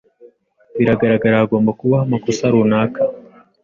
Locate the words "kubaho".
1.79-2.03